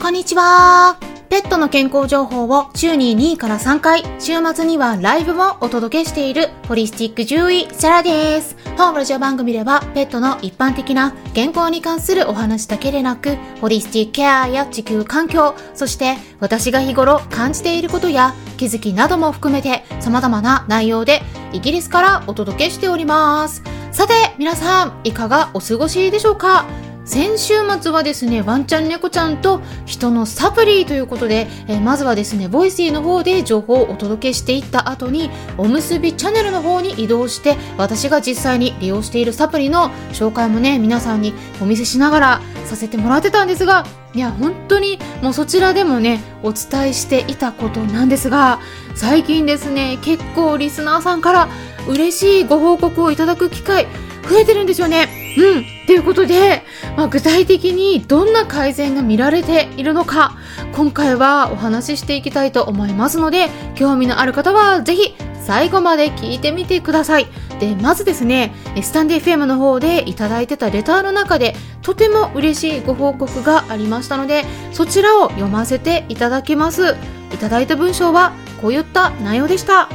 [0.00, 0.96] こんにちは。
[1.28, 8.56] ペットの健康情報を週に2位から3回、週末にはライブもお届けしているホリスティック獣医サラです。
[8.76, 21.22] 本ラジオ番組ではペットの一般的な健康に関するお話だけでなく、ホリスティックケアや地球環境、そして私が日頃感じていることや気づきなども含めて様々な内容で
[21.52, 23.64] イギリスからお届けしております。
[23.90, 26.66] さて、皆さん、いかがお過ごしでしょうか？
[27.08, 41.32] 先週末はですね、ワンちゃん猫ちゃんと人のサプリということで、えー、まずはですね、 Voicy の方で情報をお届けしていった後に、おむすびチャンネルの方に移動して、私が実際に利用しているサプリの紹介もね、皆さんに
[41.62, 48.60] お見せしながらさせてもらってたんですが、いや、本当にもうそちらでもね、お伝えしていたことなんですが、
[48.94, 51.48] 最近ですね、結構リスナーさんから
[51.88, 53.86] 嬉しいご報告をいただく機会、
[54.28, 55.08] 増えてるんですよね。
[55.36, 55.64] うん。
[55.86, 56.62] ということで、
[56.96, 60.36] まあ、具体的にどんな改善が見られているのか、
[60.74, 67.26] 今回はお話ししていきたいと思いますので、興味のある方はぜひ最後まで聞いてみてください。
[67.58, 76.96] で、まずですね、スタンデー FM の方でいただいてたレターの中で、とても嬉しいご報告がありましたので、そちらを読ませていただきます。
[77.32, 79.88] いただいた文章はこういった内容でした。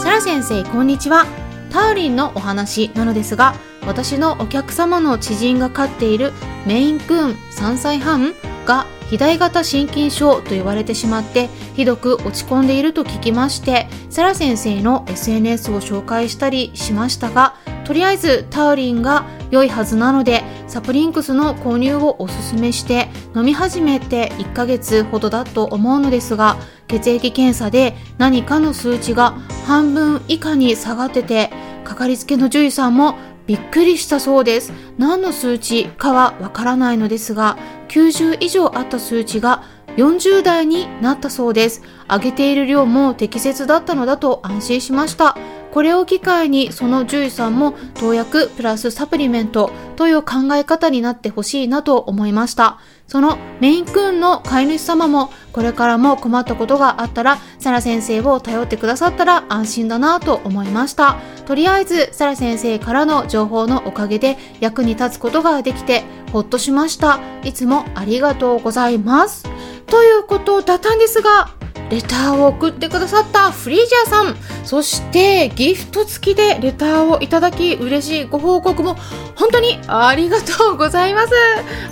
[0.00, 1.47] サラ先生、こんにちは。
[1.70, 3.54] ターリンのお話なのですが、
[3.86, 6.32] 私のお客様の知人が飼っている
[6.66, 8.34] メインクーン3歳半
[8.66, 17.54] が肥大型心筋症と言われてしまってひどく落ち込んでいると聞きましてサラ先生の SNS を紹介したりしましたが
[17.86, 29.32] とりあえずタウリンが良いはずなのでサプリンクスの購入をおすすめして飲み始めて1ヶ月ほどだと思うのですが血液検査で何かの数値が
[29.66, 31.50] 半分以下に下がってて
[31.84, 34.72] かかりつけの獣医さんもびっくりしたそうです。
[34.98, 37.56] 何の数値かはわからないのですが、
[37.88, 39.62] 90以上あった数値が
[39.96, 41.82] 40代になったそうです。
[42.10, 45.34] 上げている量も適切だったのだと安心しました。
[45.72, 52.78] これを機会にその獣医さんも投薬プラスサプリメントという考え方になってほしいなと思いました。
[53.06, 61.16] そのメインクーンの飼い主様もこれからも困ったことがあったらサラ先生を頼ってくださったら安心だなと思いました。
[61.46, 67.20] とりあえずサラ先生からの情報のおかげで役に立つことができてほっとしました。
[67.44, 69.44] いつもありがとうございます。
[69.86, 71.57] ということだったんですが、
[71.90, 78.96] レターを送ってくださったフリージャーさん、そしてギフト付きでレターをいただき嬉しいご報告も
[79.34, 81.32] 本当にありがとうございます。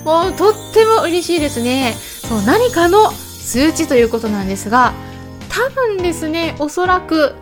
[0.04, 1.94] もうとっても嬉しいですね。
[1.96, 4.92] そう、何かの数値ということなんですが、
[5.48, 7.34] 多分ですね、おそらく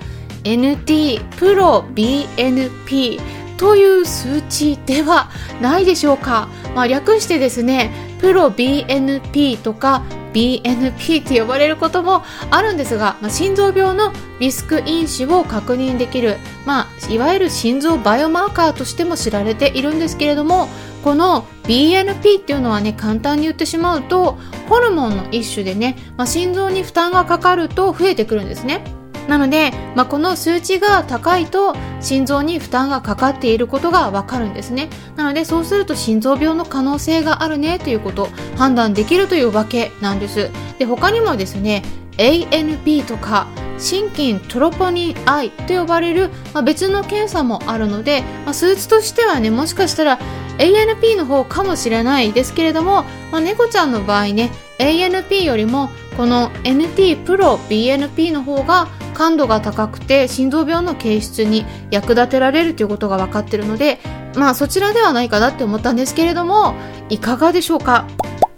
[0.45, 3.21] NT プロ BNP
[3.57, 6.49] という数値ではないでしょうか。
[6.75, 10.03] まあ、略してですね、プロ BNP とか
[10.33, 20.69] BNP って呼ばれることもあるんですが、まあ、心臓病のリスク因子を確認できる、まあ、いわゆる心臓バイオマーカーとしても知られているんですけれども
[21.03, 24.39] この BNP っていうのはね簡単に言ってしまうと
[24.71, 29.04] ホルモンの一種でね、まあ、心臓に負担がかかると増えてくるんですね。
[29.29, 34.91] なので、まあ、この数値が高いと心臓に負担がかかっていることがわかるんですね。
[35.17, 40.51] なのでそうすると心臓病の可能性があるねということ判断できるというわけなんです。
[40.79, 41.83] で他にもですね
[42.19, 43.47] ANP とか
[43.79, 50.19] 心筋トロポニン I と呼ばれる、まあ、別の検査もあるので、まあ、数値としてはねもしかしたら
[50.59, 53.03] ANP の方かもしれないですけれども、
[53.33, 63.99] まあ、猫ちゃんの場合ね ANP よりもこの NT プロ BNP の方が感度が高くて心臓病の検出に役立てられるということが分かっているので
[64.37, 66.75] まあそちらではないかなって思ったんですけれども
[67.09, 68.07] いかがでしょうか？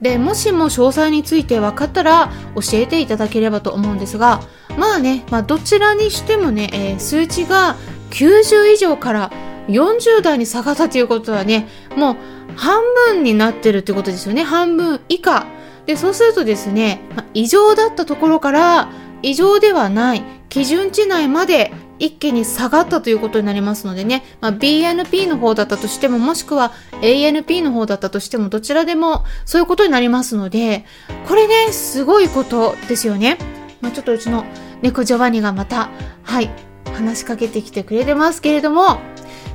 [0.00, 4.40] でもしも詳細について分かったら教えていただければと思うんですが
[4.76, 7.76] まあね、まあ、どちらにしてもね、えー、数値が
[8.10, 9.30] 90以上から
[9.68, 12.16] 40代に下がったということはねもう
[12.56, 14.42] 半分になってるってことですよね。
[14.42, 15.46] 半分以下。
[15.86, 18.88] でそうするとですね、まあ、異常だったところから
[19.22, 30.84] 異常ではない基準値内まで一気に下がったということになりますのでね、まあ、BNP の方だったとしてももしくは ANP の方だったとしてもどちらでもそういうことになりますので
[31.26, 33.38] これねすごいことですよね、
[33.80, 34.44] まあ、ちょっとうちの
[34.82, 35.90] 猫ジョバニがまた
[36.22, 36.50] はい
[36.92, 39.00] 話しかけてきてくれてますけれども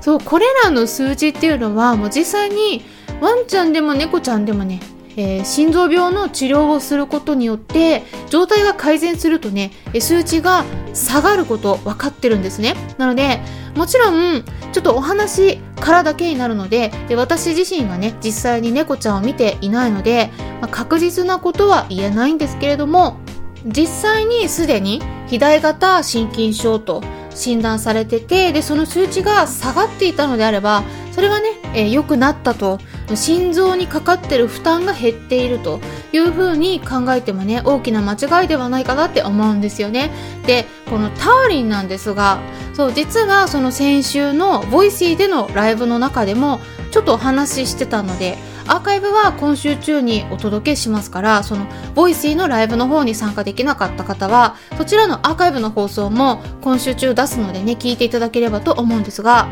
[0.02, 2.84] そうこれらの数字っていうのはもう実際に
[3.22, 4.80] ワンちゃんでも猫ちゃんでもね
[5.18, 12.76] えー、心臓病の治療をすることによって状態が改善するとね数値が下がること分かってるんですね。
[12.98, 13.42] なので
[13.76, 14.44] もちろん
[14.74, 20.30] ちょっとお話からだけになるのでで私自身がね実際に猫ちゃんを見ていないので、
[20.62, 23.18] まあ、確実なことは言えないんですけれども
[23.66, 27.02] 実際にすでに肥大型心筋症と
[27.34, 32.80] 診断されててでその数値が下がっていたのであればそれはね良、えー、くなったと
[33.16, 35.80] 心臓にかかってる負担が減っていると
[36.14, 40.12] いうふうに考えてもね大きな間違いではないかなって思うんですよね。
[40.46, 42.40] でこのターリンなんですが
[42.74, 46.60] そう実はその先週のボイシーでのライブの中でも
[46.92, 48.38] ちょっとお話ししてたので
[48.68, 51.66] アーカイブは今週中にお届けしますからその
[51.96, 59.48] Voicy のライブの方に参加できなかった方はそちらのアーカイブの放送も今週中出すのでね聞いていただければと思うんですが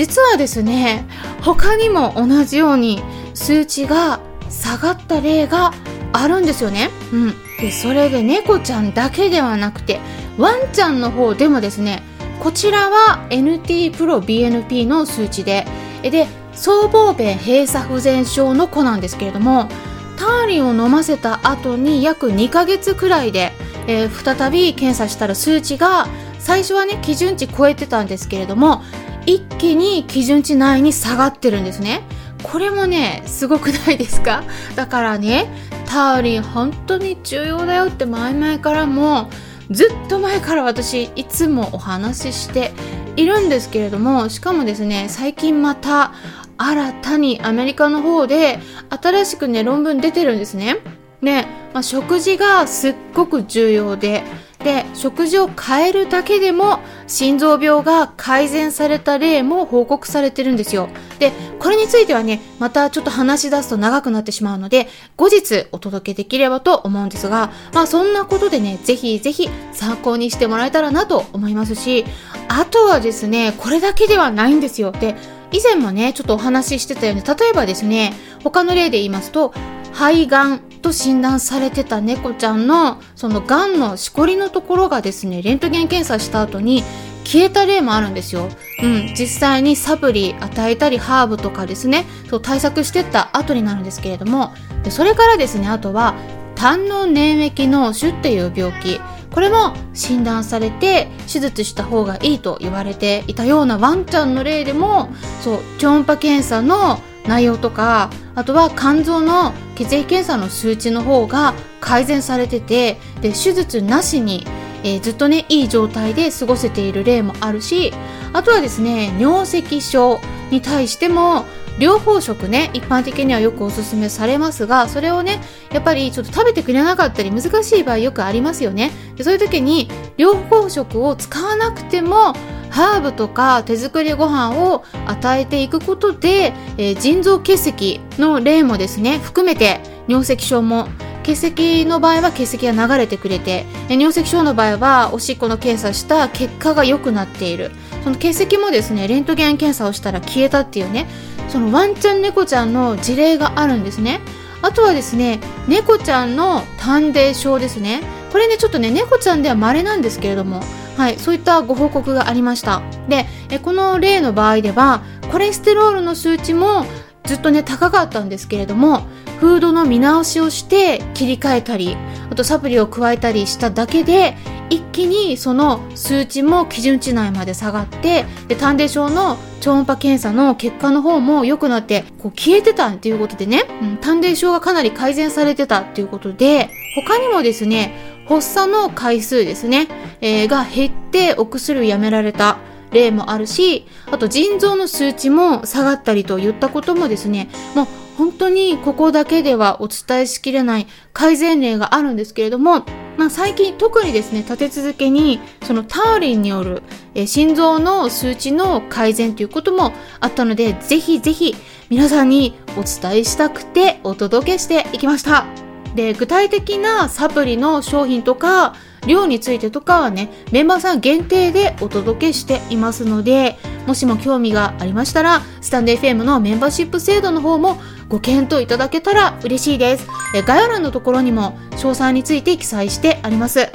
[0.00, 1.04] 実はですね
[1.42, 3.02] 他にも同じように
[3.34, 4.18] 数値が
[4.48, 5.74] 下がった例が
[6.14, 6.88] あるんですよね。
[7.12, 7.34] うん。
[7.58, 10.00] で、それで猫ちゃんだけではなくて、
[10.38, 12.02] ワンちゃんの方でもですね、
[12.42, 15.66] こちらは NT プロ BNP の数値で、
[16.02, 19.68] で、僧帽弁閉鎖不全症の子なんですけれども、
[20.16, 23.52] ターリンを飲ませた後に約2ヶ月くらいで、
[23.86, 26.08] えー、再び検査したら数値が
[26.38, 28.82] 最初はね基準値超えてたんですけれども
[29.26, 32.02] 一気に基準値内に下がってるんですね
[32.42, 34.42] これもねすごくないですか？
[34.76, 35.46] だからね
[35.86, 39.28] ターリン本当に重要だよって前々からも
[39.70, 42.72] ずっと前から私いつもお話しして
[43.16, 46.12] いるんですけれどもしかもですね最近また
[46.56, 48.58] 新たにアメリカの方で
[48.90, 50.76] 新しくね論文出てるんですね。
[51.22, 51.42] で、
[51.74, 54.24] まあ、食事がすっごく重要で
[54.62, 60.88] で食事を変えるだけでも心臓病が改善された例も報告されてるんですよ。
[61.18, 72.04] でこれについてはねまたちょっと話し出すと長くなってしまうので後日お届けできればと思うんですがまあそんなことでねぜひぜひ参考にしてもらえたらなと思いますし
[72.48, 74.92] あとはですねこれだけではないんですよ。
[74.92, 75.16] で
[75.52, 78.12] 以前もねちょっとお話ししてたように例えばですね
[78.44, 79.52] 他の例で言いますと
[79.92, 86.82] 肺がんと診断されてた猫ちゃんのそのがんのしこりのところがですねレントゲン検査した後に
[87.24, 88.48] 消えた例もあるんですよ。
[88.82, 94.52] うん、実際にサプリ与えたりハーブとかですねそう対策してった後になるんですけれども
[94.82, 96.14] でそれからですねあとは
[96.54, 99.00] 胆の粘液脳腫っていう病気
[99.32, 105.08] これも診断されて手術した方がいいと言われていたようなワンちゃんの例でも
[105.40, 107.00] そう超音波検査の
[107.30, 114.44] 内容とかあとは肝臓の血液検査の数値の方が改善されててで手術なしに、
[114.82, 117.92] えー、ずっとねいい状態で過ごせている例もあるし
[118.32, 121.44] あとはですね尿石症に対しても
[121.78, 125.40] 両方食ね一般的にはよくおすすめされますがそれをね
[125.72, 128.90] やっぱりちょっと食べてくれなかったり難しい場合よくありますよね。
[129.14, 132.34] でそういう時に両方食を使わなくても
[132.70, 140.88] ハーブとか手作りご飯を与えていくことで、えー、腎臓結石の例もですね含めて尿石症も
[141.22, 147.70] 結石の場合は結石が流れてくれて尿石症の場合はおしっこの検査した結果が良くなっている。
[148.02, 151.06] その結石もですねレントゲン検査をしたら消えたっていうね
[151.48, 154.20] そのワンちゃん猫ちゃんの事例があるんですね。
[154.62, 158.02] あとはですね猫ちゃんの短泥症ですね。
[158.32, 160.62] これねちょっとね猫ちゃんでは稀なんですけれども
[160.96, 162.82] はい、そういったご報告がありました。
[163.08, 163.26] で
[163.62, 165.02] この例の場合では
[165.32, 166.84] コレステロールの数値も
[167.30, 169.02] ずっとね高かったんですけれども
[169.38, 171.96] フードの見直しをして切り替えたり
[172.28, 174.36] あとサプリを加えたりしただけで
[174.68, 187.94] 一気にその数値も基準値内まで下がってで短泥症の超音波検査の結果の方も良くなってこう消えてたっていうことでね、うん、短泥症がかなり改善されてたっていうことで他にもですね
[188.28, 189.86] 発作の回数ですね、
[190.20, 192.58] えー、が減ってお薬をやめられた。
[192.92, 202.84] 例もあるし、あと腎臓の数値も下がったりといったこともですね、もう本当にここだけではお伝えしきれない改善例があるんですけれども、
[203.16, 206.82] まあ、最近特にですね、立て続けにそのターリンによる、
[207.14, 211.56] え、心臓の数値の改善ということもあったので、ぜひぜひ
[211.88, 215.46] 皆さんにお伝えしたくてお届けしていきました。
[215.94, 218.74] で具体的なサプリの商品とか
[219.06, 227.78] 量についてとかはねメンバーさん限定でお届けしていますのでもしも興味がありましたらスタンド FM のメンバーシップ制度の方も
[228.08, 230.06] ご検討いただけたら嬉しいです。
[230.46, 233.70] 概要欄のところにも詳細について記載してあります。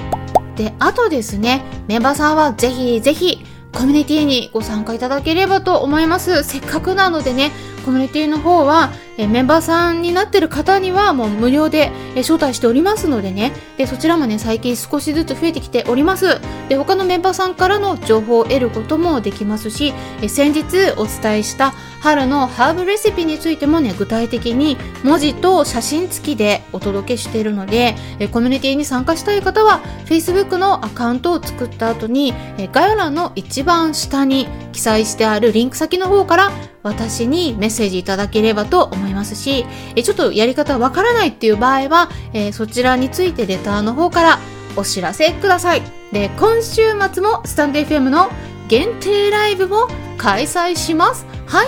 [0.56, 6.44] であとですねメンバーさんはぜひぜひコミュニティにご参加いただければと思います。
[6.44, 7.52] せっかくなのでね
[7.86, 13.52] コミュニティの方は、えメンバーさんになってる方にはもう無料で、え招待しておりますのでね。
[13.78, 16.42] で、そちらもね、最近少しずつ増えてきております。
[16.68, 20.64] で、他のメンバーさんからの情報を得ることもできますし、え先日
[20.98, 36.52] お伝えした春のハーブレシピについてもね、具体的に文字と写真付きでお届けしているので、えコミュニティに参加したい方は、Facebook のアカウントを作った後に、え概要欄の一番下に記載してあるリンク先の方から
[36.86, 39.66] 私にメッセージいただければと思いますし、
[39.96, 44.40] えちょっとやり方わからないっていう場合は、えー、そちらについてレターの方から
[44.76, 45.82] お知らせください。
[46.12, 48.30] で、今週末もスタンド FM の
[48.68, 49.88] 限定ライブも
[50.18, 51.26] 開催します。
[51.48, 51.68] はい。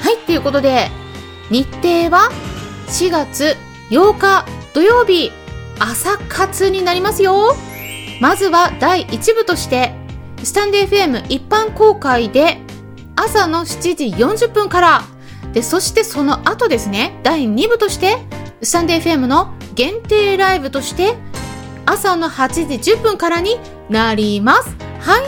[0.00, 0.88] はい、ということで、
[1.50, 2.30] 日程は
[2.88, 3.54] 4月
[3.90, 5.30] 8日土曜日
[5.78, 7.54] 朝活になりますよ。
[8.22, 10.05] まずは第1部として
[10.46, 12.58] スタンデー FM 一般公開で
[13.16, 15.02] 朝の7時40分から
[15.52, 18.18] で、そしてその後ですね、第2部として、
[18.62, 21.16] スタンデー FM の限定ライブとして、
[21.84, 23.58] 朝の8時10分からに
[23.90, 24.76] なります。
[25.00, 25.22] はい。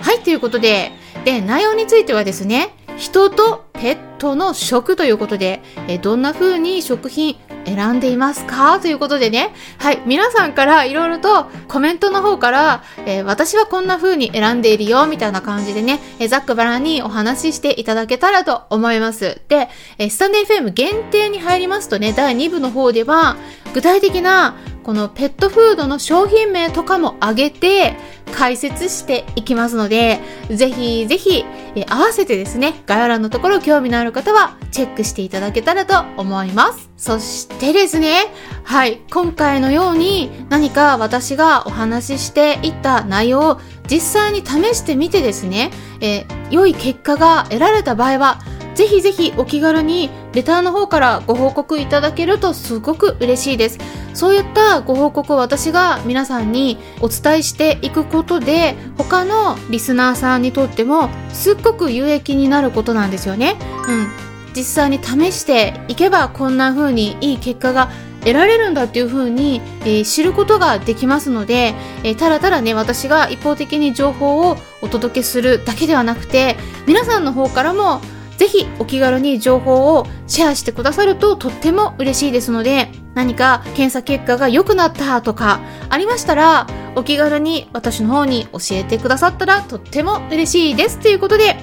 [0.00, 0.90] はい、ということで、
[1.24, 8.80] で、内容についてはですね、人とペットの食ということで、えどんな風に食品選んでいますか？
[8.80, 9.54] ということでね。
[9.78, 10.02] はい。
[10.06, 19.40] 皆さんからいろいろとコメントの方から、えー、私はこんな風に選んでいるよ、みたいな感じでね、え、ざっくばらにお話ししていただけたらと思います。
[19.48, 23.36] で、えー、スタンデー FM 限定に入りますとね、第2部の方では、
[23.74, 27.96] 具体的なこのペットフードの商品名とかも挙げて
[28.32, 30.20] 解説していきますので、
[30.50, 36.90] ぜひぜひ、え合わせてですね、概要欄のところ興味のある方はチェックしていただけたらと思います。
[36.96, 38.32] そしてですね、
[38.64, 45.70] はい、今回のように何か私がお話ししていった内容を実際に試してみてですね、
[46.00, 48.40] え良い結果が得られた場合は、
[48.74, 53.78] ぜひぜひお気軽にレターの方からご報告いただけるとすごく嬉しいです。
[54.14, 63.56] そういったご報告を私が皆さんにお伝えしていくことで他のリスナーさんにとってもすっごく有益になることなんですよね。
[63.88, 64.32] うん。
[64.54, 71.74] 実際に試していけばこんな風にいい結果が得られるんだっていう風に、えー、知ることができますので、
[72.04, 78.00] えー、ただただね、私が一方的に情報をお届けするだけではなくて、皆さんの方からも
[78.42, 90.98] ぜひお気軽に情報をシェアしてくださるととっても嬉しいですので、何か検査結果が良くなったとかありましたら、お気軽に私の方に教えてくださったらとっても嬉しいです。
[90.98, 91.56] ということで、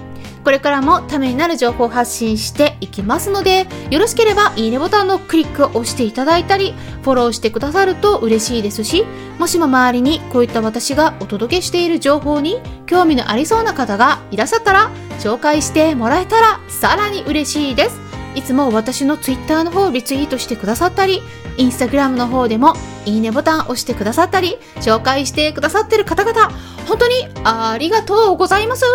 [0.43, 9.05] これからもためになる情報を発信していきますので、よろしければいいねボタンのクリックを押していただいたり、フォローしてくださると嬉しいですし、
[9.37, 18.08] もしも周りにこういった私がお届けしている情報に興味のありそうな方がいらっしゃったら、紹介してもらえたらさらに嬉しいです。
[18.35, 21.21] いつも私の Twitter の方をリツイートしてくださったり、
[21.57, 22.73] Instagram の方でも
[23.05, 26.51] いいねボタンを押してくださったり、紹介してくださってる方々、
[26.87, 28.85] 本当にありがとうございます。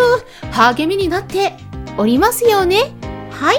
[0.52, 1.54] 励みになって
[1.96, 2.92] おりますよね。
[3.30, 3.58] はい。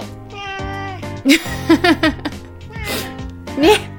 [3.59, 3.91] ね。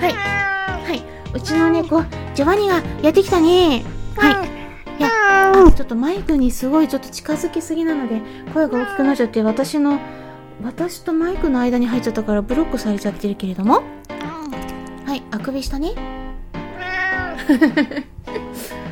[0.00, 0.12] はい。
[0.12, 1.02] はい。
[1.34, 2.02] うちの猫、
[2.34, 3.84] ジョバニがやってきたね。
[4.16, 4.46] はい。
[4.98, 5.10] いや、
[5.74, 8.22] ちょっとマイクにすごいちょっと近づきすぎなので、
[8.54, 9.98] 声が大きくなっちゃって、私の、
[10.62, 13.82] 私とマイクの間に入っちゃったからブロックされちゃってるけれども。
[15.04, 15.92] はい、あくびしたね。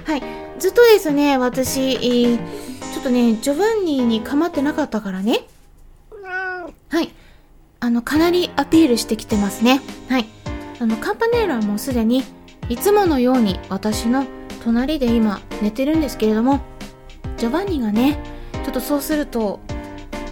[0.05, 0.23] はい、
[0.59, 5.47] ずっとですね、私、ちょっとね、ジョバンニーに構ってなかったからね。
[6.89, 7.11] はい。
[7.81, 9.81] あの、かなりアピールしてきてますね。
[10.09, 10.27] はい。
[10.81, 12.23] あの、カンパネーラはもうすでに、
[12.69, 14.25] いつものように私の
[14.63, 16.61] 隣で今寝てるんですけれども、
[17.37, 18.19] ジョバンニがね、
[18.65, 19.61] ちょっとそうすると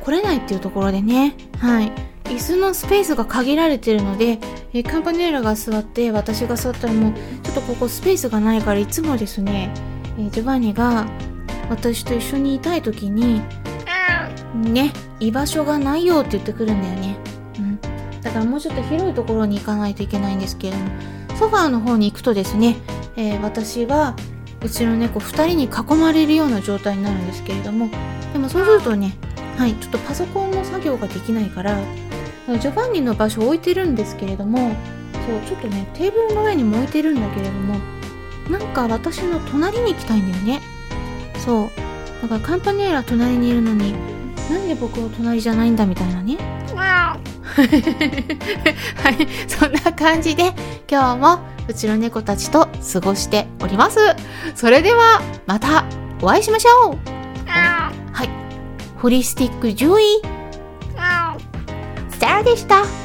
[0.02, 1.92] 来れないっていうところでね、はい。
[2.24, 4.38] 椅子のスペースが限られてるので、
[4.72, 9.72] えカンパネーラが座って私が座ったらもうちょっとここスペースがないからいつもですね、
[10.18, 11.06] えジョバンニが
[11.68, 13.42] 私と一緒にいたい時に、
[14.54, 17.16] ね、居場所がないよって言ってくるんだよね。
[17.58, 17.80] うん。
[18.20, 20.90] だからもうちょっと広いところに行かないといけないんですけれども、
[21.38, 22.76] ソファーの方に行くとですね、
[23.16, 24.16] えー、私は
[24.64, 27.90] うちの猫2人に囲まれるような状態になるんですけれども
[28.32, 29.16] でもそうするとね
[29.62, 31.78] はいちょっとパソコンの作業ができないから
[32.48, 37.76] ジョバンニの場所置いてるんですけれどもそうちょっとねテーブルの上にも置いてるんだけれども
[38.50, 40.60] なんか私の隣に行きたいんだよね。
[41.38, 41.70] そう。
[42.22, 43.92] だからカンパネーラ隣にいるのに
[44.50, 46.36] なんで僕を隣じゃないんだみたいなね。
[46.74, 47.16] は
[49.10, 49.28] い。
[49.46, 50.52] そんな感じで
[50.90, 51.38] 今日も
[51.68, 54.00] うちの猫たちと過ごしております。
[54.56, 55.84] それではまた
[56.20, 57.91] お会いしましょう。
[59.02, 60.22] ホリスティック獣医。
[60.94, 63.01] さあでした。